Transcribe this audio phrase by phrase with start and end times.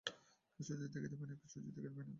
[0.59, 1.27] কিছু যে দেখিতে পাই
[1.29, 2.03] না!